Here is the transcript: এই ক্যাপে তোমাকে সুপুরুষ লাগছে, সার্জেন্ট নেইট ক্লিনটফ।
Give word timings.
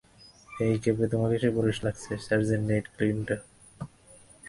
এই 0.65 0.75
ক্যাপে 0.83 1.05
তোমাকে 1.13 1.37
সুপুরুষ 1.43 1.77
লাগছে, 1.85 2.11
সার্জেন্ট 2.25 2.65
নেইট 2.69 2.85
ক্লিনটফ। 2.95 3.41